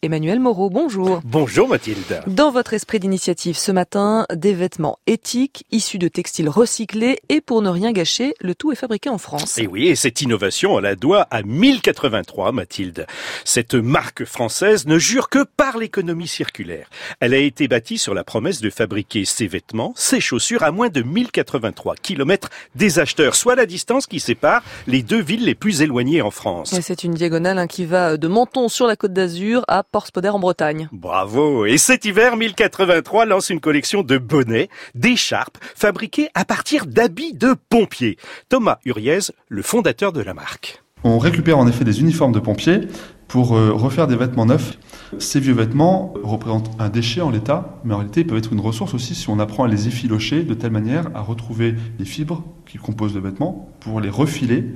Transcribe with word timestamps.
Emmanuel 0.00 0.38
Moreau, 0.38 0.70
bonjour. 0.70 1.20
Bonjour 1.24 1.66
Mathilde. 1.66 2.22
Dans 2.28 2.52
votre 2.52 2.72
esprit 2.72 3.00
d'initiative 3.00 3.58
ce 3.58 3.72
matin, 3.72 4.26
des 4.32 4.54
vêtements 4.54 5.00
éthiques, 5.08 5.64
issus 5.72 5.98
de 5.98 6.06
textiles 6.06 6.48
recyclés 6.48 7.18
et 7.28 7.40
pour 7.40 7.62
ne 7.62 7.68
rien 7.68 7.90
gâcher, 7.90 8.34
le 8.40 8.54
tout 8.54 8.70
est 8.70 8.76
fabriqué 8.76 9.10
en 9.10 9.18
France. 9.18 9.58
Et 9.58 9.66
oui, 9.66 9.88
et 9.88 9.96
cette 9.96 10.20
innovation, 10.20 10.74
on 10.74 10.78
la 10.78 10.94
doit 10.94 11.22
à 11.32 11.42
1083 11.42 12.52
Mathilde. 12.52 13.08
Cette 13.44 13.74
marque 13.74 14.24
française 14.24 14.86
ne 14.86 15.00
jure 15.00 15.28
que 15.28 15.42
par 15.42 15.78
l'économie 15.78 16.28
circulaire. 16.28 16.88
Elle 17.18 17.34
a 17.34 17.38
été 17.38 17.66
bâtie 17.66 17.98
sur 17.98 18.14
la 18.14 18.22
promesse 18.22 18.60
de 18.60 18.70
fabriquer 18.70 19.24
ses 19.24 19.48
vêtements, 19.48 19.94
ses 19.96 20.20
chaussures 20.20 20.62
à 20.62 20.70
moins 20.70 20.90
de 20.90 21.02
1083 21.02 21.96
km 21.96 22.50
des 22.76 23.00
acheteurs, 23.00 23.34
soit 23.34 23.56
la 23.56 23.66
distance 23.66 24.06
qui 24.06 24.20
sépare 24.20 24.62
les 24.86 25.02
deux 25.02 25.20
villes 25.20 25.44
les 25.44 25.56
plus 25.56 25.82
éloignées 25.82 26.22
en 26.22 26.30
France. 26.30 26.72
C'est 26.82 27.02
une 27.02 27.14
diagonale 27.14 27.58
hein, 27.58 27.66
qui 27.66 27.84
va 27.84 28.16
de 28.16 28.28
Menton 28.28 28.68
sur 28.68 28.86
la 28.86 28.94
côte 28.94 29.12
d'Azur 29.12 29.64
à 29.66 29.82
Port-Spoder 29.90 30.28
en 30.28 30.38
Bretagne. 30.38 30.90
Bravo 30.92 31.64
Et 31.64 31.78
cet 31.78 32.04
hiver, 32.04 32.36
1083 32.36 33.24
lance 33.24 33.48
une 33.48 33.58
collection 33.58 34.02
de 34.02 34.18
bonnets, 34.18 34.68
d'écharpes, 34.94 35.56
fabriqués 35.74 36.28
à 36.34 36.44
partir 36.44 36.84
d'habits 36.84 37.32
de 37.32 37.54
pompiers. 37.70 38.18
Thomas 38.50 38.80
Uriez, 38.84 39.20
le 39.48 39.62
fondateur 39.62 40.12
de 40.12 40.20
la 40.20 40.34
marque. 40.34 40.82
On 41.04 41.18
récupère 41.18 41.56
en 41.56 41.66
effet 41.66 41.84
des 41.84 42.00
uniformes 42.00 42.32
de 42.32 42.40
pompiers 42.40 42.80
pour 43.28 43.56
euh, 43.56 43.72
refaire 43.72 44.06
des 44.06 44.16
vêtements 44.16 44.44
neufs. 44.44 44.78
Ces 45.18 45.40
vieux 45.40 45.54
vêtements 45.54 46.12
représentent 46.22 46.70
un 46.78 46.90
déchet 46.90 47.22
en 47.22 47.30
l'état, 47.30 47.80
mais 47.84 47.94
en 47.94 47.98
réalité 47.98 48.20
ils 48.20 48.26
peuvent 48.26 48.36
être 48.36 48.52
une 48.52 48.60
ressource 48.60 48.92
aussi 48.92 49.14
si 49.14 49.30
on 49.30 49.38
apprend 49.38 49.64
à 49.64 49.68
les 49.68 49.88
effilocher 49.88 50.42
de 50.42 50.52
telle 50.52 50.72
manière 50.72 51.06
à 51.14 51.22
retrouver 51.22 51.74
les 51.98 52.04
fibres 52.04 52.44
qui 52.66 52.76
composent 52.76 53.14
le 53.14 53.20
vêtement 53.20 53.70
pour 53.80 54.02
les 54.02 54.10
refiler 54.10 54.66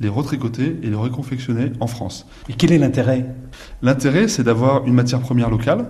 les 0.00 0.08
retricoter 0.08 0.78
et 0.82 0.88
les 0.88 0.94
reconfectionner 0.94 1.72
en 1.80 1.86
France. 1.86 2.26
Et 2.48 2.52
quel 2.52 2.72
est 2.72 2.78
l'intérêt? 2.78 3.34
L'intérêt, 3.82 4.28
c'est 4.28 4.42
d'avoir 4.42 4.86
une 4.86 4.94
matière 4.94 5.20
première 5.20 5.50
locale, 5.50 5.88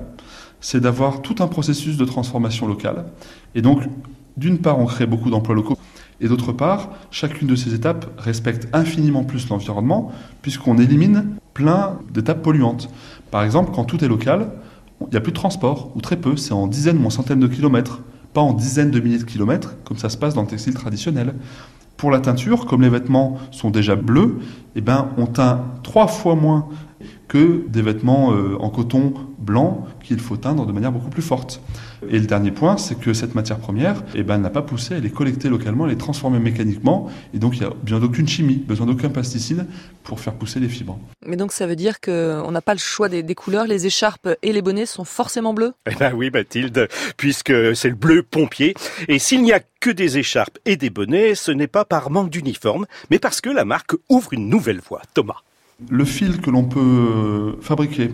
c'est 0.61 0.81
d'avoir 0.81 1.23
tout 1.23 1.37
un 1.41 1.49
processus 1.49 1.97
de 1.97 2.05
transformation 2.05 2.67
locale. 2.67 3.07
Et 3.55 3.63
donc, 3.63 3.83
d'une 4.37 4.59
part, 4.59 4.79
on 4.79 4.87
crée 4.87 5.07
beaucoup 5.07 5.31
d'emplois 5.31 5.55
locaux, 5.55 5.79
et 6.21 6.29
d'autre 6.29 6.53
part, 6.53 6.91
chacune 7.11 7.47
de 7.49 7.57
ces 7.57 7.75
étapes 7.75 8.07
respecte 8.19 8.69
infiniment 8.73 9.25
plus 9.25 9.49
l'environnement, 9.49 10.13
puisqu'on 10.43 10.79
élimine 10.79 11.37
plein 11.53 11.99
d'étapes 12.13 12.43
polluantes. 12.43 12.89
Par 13.31 13.43
exemple, 13.43 13.73
quand 13.75 13.85
tout 13.85 14.03
est 14.05 14.09
local, 14.09 14.51
il 15.01 15.09
n'y 15.11 15.17
a 15.17 15.21
plus 15.21 15.33
de 15.33 15.37
transport, 15.37 15.91
ou 15.95 16.01
très 16.01 16.17
peu, 16.17 16.37
c'est 16.37 16.53
en 16.53 16.67
dizaines 16.67 17.03
ou 17.03 17.07
en 17.07 17.11
centaines 17.11 17.41
de 17.41 17.47
kilomètres, 17.47 18.01
pas 18.33 18.41
en 18.41 18.53
dizaines 18.53 18.91
de 18.91 19.01
milliers 19.01 19.19
de 19.19 19.25
kilomètres, 19.25 19.77
comme 19.85 19.99
ça 19.99 20.09
se 20.09 20.17
passe 20.17 20.35
dans 20.35 20.43
le 20.43 20.49
textile 20.49 20.75
traditionnel. 20.75 21.35
Pour 21.97 22.11
la 22.11 22.21
teinture, 22.21 22.67
comme 22.67 22.83
les 22.83 22.91
vêtements 22.91 23.39
sont 23.51 23.71
déjà 23.71 23.97
bleus, 23.97 24.39
eh 24.75 24.81
ben, 24.81 25.09
on 25.17 25.27
teint 25.27 25.65
trois 25.83 26.07
fois 26.07 26.35
moins 26.35 26.69
que 27.29 27.67
des 27.69 27.83
vêtements 27.83 28.33
euh, 28.33 28.57
en 28.61 28.69
coton 28.69 29.15
blanc 29.47 29.87
qu'il 30.03 30.19
faut 30.19 30.37
teindre 30.37 30.67
de 30.67 30.73
manière 30.73 30.93
beaucoup 30.93 31.09
plus 31.09 31.23
forte. 31.23 31.63
Et 32.11 32.19
le 32.19 32.27
dernier 32.27 32.51
point, 32.51 32.77
c'est 32.77 32.99
que 32.99 33.15
cette 33.15 33.35
matière 33.35 33.59
première, 33.59 34.03
eh 34.15 34.23
ben, 34.23 34.39
n'a 34.39 34.51
pas 34.51 34.63
poussé, 34.63 34.97
elle 34.97 35.07
est 35.07 35.11
collectée 35.11 35.49
localement, 35.49 35.87
elle 35.87 35.93
est 35.93 35.97
transformée 35.97 36.39
mécaniquement, 36.39 37.09
et 37.33 37.39
donc 37.39 37.57
il 37.57 37.61
n'y 37.61 37.67
a 37.67 37.71
besoin 37.71 38.01
d'aucune 38.01 38.29
chimie, 38.29 38.57
besoin 38.57 38.87
d'aucun 38.87 39.09
pesticide 39.09 39.67
pour 40.03 40.21
faire 40.21 40.35
pousser 40.35 40.61
les 40.61 40.69
fibres. 40.69 40.99
Mais 41.25 41.37
donc 41.37 41.53
ça 41.53 41.67
veut 41.67 41.77
dire 41.77 42.01
qu'on 42.01 42.51
n'a 42.51 42.61
pas 42.61 42.75
le 42.75 42.79
choix 42.79 43.09
des, 43.09 43.23
des, 43.23 43.35
couleurs, 43.35 43.67
les 43.67 43.87
écharpes 43.87 44.29
et 44.43 44.53
les 44.53 44.63
bonnets 44.63 44.87
sont 44.87 45.05
forcément 45.05 45.55
bleus? 45.55 45.73
Eh 45.91 45.95
ben 45.95 46.13
oui 46.15 46.31
Mathilde, 46.31 46.89
puisque 47.17 47.53
c'est 47.75 47.89
le 47.89 47.95
bleu 47.95 48.23
pompier, 48.23 48.75
et 49.09 49.19
s'il 49.19 49.43
n'y 49.43 49.53
a 49.53 49.61
que 49.81 49.91
des 49.91 50.19
écharpes 50.19 50.59
et 50.65 50.77
des 50.77 50.91
bonnets, 50.91 51.35
ce 51.35 51.53
n'est 51.53 51.67
pas 51.67 51.85
par 51.85 52.11
manque 52.11 52.31
d'uniforme, 52.31 52.87
mais 53.11 53.19
parce 53.19 53.41
que 53.41 53.51
la 53.51 53.65
marque 53.65 53.95
ouvre 54.09 54.33
une 54.33 54.49
nouvelle 54.49 54.81
voie. 54.81 55.03
Thomas. 55.15 55.43
Le 55.91 56.05
fil 56.05 56.41
que 56.41 56.51
l'on 56.51 56.65
peut 56.65 57.57
fabriquer 57.61 58.11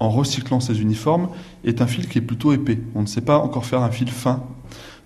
en 0.00 0.10
recyclant 0.10 0.60
ces 0.60 0.80
uniformes 0.80 1.28
est 1.64 1.82
un 1.82 1.86
fil 1.86 2.08
qui 2.08 2.18
est 2.18 2.22
plutôt 2.22 2.52
épais. 2.52 2.78
On 2.94 3.02
ne 3.02 3.06
sait 3.06 3.20
pas 3.20 3.38
encore 3.38 3.66
faire 3.66 3.82
un 3.82 3.90
fil 3.90 4.10
fin. 4.10 4.42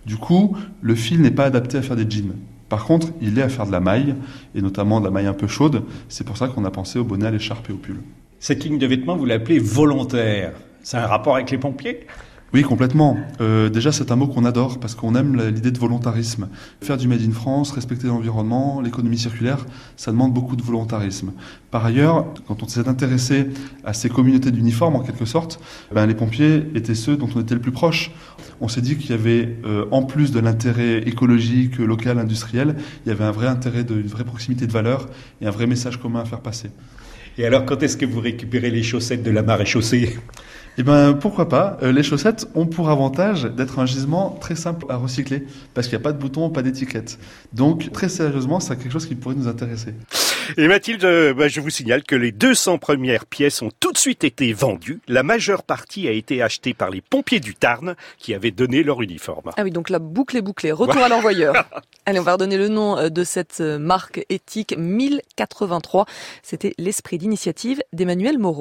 Du 0.06 0.16
coup, 0.16 0.56
le 0.80 0.94
fil 0.94 1.20
n'est 1.20 1.30
pas 1.30 1.44
adapté 1.44 1.76
à 1.76 1.82
faire 1.82 1.96
des 1.96 2.08
jeans. 2.08 2.34
Par 2.68 2.84
contre, 2.84 3.08
il 3.20 3.38
est 3.38 3.42
à 3.42 3.48
faire 3.48 3.66
de 3.66 3.72
la 3.72 3.80
maille, 3.80 4.14
et 4.54 4.62
notamment 4.62 5.00
de 5.00 5.04
la 5.04 5.10
maille 5.10 5.26
un 5.26 5.34
peu 5.34 5.46
chaude. 5.46 5.82
C'est 6.08 6.24
pour 6.24 6.36
ça 6.36 6.48
qu'on 6.48 6.64
a 6.64 6.70
pensé 6.70 6.98
au 6.98 7.04
bonnet, 7.04 7.26
à 7.26 7.30
l'écharpe 7.30 7.68
et 7.68 7.72
au 7.72 7.76
pull. 7.76 8.00
Cette 8.40 8.64
ligne 8.64 8.78
de 8.78 8.86
vêtements, 8.86 9.16
vous 9.16 9.26
l'appelez 9.26 9.58
volontaire. 9.58 10.52
C'est 10.82 10.96
un 10.96 11.06
rapport 11.06 11.34
avec 11.36 11.50
les 11.50 11.58
pompiers? 11.58 12.06
Oui, 12.54 12.62
complètement. 12.62 13.18
Euh, 13.40 13.68
déjà, 13.68 13.90
c'est 13.90 14.12
un 14.12 14.16
mot 14.16 14.28
qu'on 14.28 14.44
adore 14.44 14.78
parce 14.78 14.94
qu'on 14.94 15.16
aime 15.16 15.36
l'idée 15.48 15.72
de 15.72 15.78
volontarisme. 15.78 16.46
Faire 16.80 16.96
du 16.96 17.08
Made 17.08 17.22
in 17.22 17.32
France, 17.32 17.72
respecter 17.72 18.06
l'environnement, 18.06 18.80
l'économie 18.80 19.18
circulaire, 19.18 19.66
ça 19.96 20.12
demande 20.12 20.32
beaucoup 20.32 20.54
de 20.54 20.62
volontarisme. 20.62 21.32
Par 21.72 21.84
ailleurs, 21.84 22.32
quand 22.46 22.62
on 22.62 22.68
s'est 22.68 22.88
intéressé 22.88 23.48
à 23.82 23.92
ces 23.92 24.08
communautés 24.08 24.52
d'uniformes, 24.52 24.94
en 24.94 25.00
quelque 25.00 25.24
sorte, 25.24 25.58
ben, 25.92 26.06
les 26.06 26.14
pompiers 26.14 26.64
étaient 26.76 26.94
ceux 26.94 27.16
dont 27.16 27.28
on 27.34 27.40
était 27.40 27.56
le 27.56 27.60
plus 27.60 27.72
proche. 27.72 28.12
On 28.60 28.68
s'est 28.68 28.82
dit 28.82 28.96
qu'il 28.98 29.10
y 29.10 29.14
avait, 29.14 29.56
euh, 29.64 29.86
en 29.90 30.04
plus 30.04 30.30
de 30.30 30.38
l'intérêt 30.38 30.98
écologique, 31.08 31.78
local, 31.78 32.20
industriel, 32.20 32.76
il 33.04 33.08
y 33.08 33.12
avait 33.12 33.24
un 33.24 33.32
vrai 33.32 33.48
intérêt, 33.48 33.80
une 33.80 34.06
vraie 34.06 34.22
proximité 34.22 34.68
de 34.68 34.72
valeur 34.72 35.08
et 35.40 35.46
un 35.48 35.50
vrai 35.50 35.66
message 35.66 36.00
commun 36.00 36.20
à 36.20 36.24
faire 36.24 36.40
passer. 36.40 36.70
Et 37.36 37.44
alors, 37.44 37.64
quand 37.64 37.82
est-ce 37.82 37.96
que 37.96 38.06
vous 38.06 38.20
récupérez 38.20 38.70
les 38.70 38.82
chaussettes 38.82 39.22
de 39.22 39.30
la 39.30 39.42
marée 39.42 39.66
chaussée? 39.66 40.16
Eh 40.78 40.82
bien, 40.82 41.12
pourquoi 41.14 41.48
pas 41.48 41.78
euh, 41.82 41.92
Les 41.92 42.02
chaussettes 42.02 42.48
ont 42.54 42.66
pour 42.66 42.90
avantage 42.90 43.44
d'être 43.44 43.78
un 43.78 43.86
gisement 43.86 44.36
très 44.40 44.56
simple 44.56 44.86
à 44.88 44.96
recycler, 44.96 45.44
parce 45.72 45.86
qu'il 45.88 45.96
n'y 45.96 46.02
a 46.02 46.04
pas 46.04 46.12
de 46.12 46.18
bouton, 46.18 46.50
pas 46.50 46.62
d'étiquette. 46.62 47.18
Donc, 47.52 47.92
très 47.92 48.08
sérieusement, 48.08 48.60
c'est 48.60 48.76
quelque 48.76 48.92
chose 48.92 49.06
qui 49.06 49.14
pourrait 49.14 49.36
nous 49.36 49.48
intéresser. 49.48 49.94
Et 50.56 50.68
Mathilde, 50.68 51.04
euh, 51.04 51.34
bah, 51.34 51.48
je 51.48 51.60
vous 51.60 51.70
signale 51.70 52.02
que 52.02 52.14
les 52.14 52.32
200 52.32 52.78
premières 52.78 53.26
pièces 53.26 53.62
ont 53.62 53.70
tout 53.80 53.92
de 53.92 53.98
suite 53.98 54.24
été 54.24 54.52
vendues. 54.52 55.00
La 55.08 55.22
majeure 55.22 55.62
partie 55.62 56.08
a 56.08 56.10
été 56.10 56.42
achetée 56.42 56.74
par 56.74 56.90
les 56.90 57.00
pompiers 57.00 57.40
du 57.40 57.54
Tarn, 57.54 57.96
qui 58.18 58.34
avaient 58.34 58.50
donné 58.50 58.82
leur 58.82 59.02
uniforme. 59.02 59.50
Ah 59.56 59.62
oui, 59.62 59.70
donc 59.70 59.90
la 59.90 59.98
boucle 59.98 60.36
est 60.36 60.42
bouclée. 60.42 60.72
Retour 60.72 61.02
à 61.02 61.08
l'envoyeur. 61.08 61.54
Allez, 62.06 62.18
on 62.18 62.22
va 62.22 62.32
redonner 62.34 62.56
le 62.56 62.68
nom 62.68 62.98
euh, 62.98 63.08
de 63.08 63.24
cette 63.24 63.60
marque 63.60 64.24
éthique 64.28 64.74
1083. 64.76 66.06
C'était 66.42 66.74
l'esprit 66.78 67.18
d'initiative 67.18 67.82
d'Emmanuel 67.92 68.38
Moreau. 68.38 68.54